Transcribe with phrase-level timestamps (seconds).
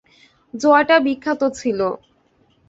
[0.53, 1.79] জয়টা বিখ্যাত ছিল।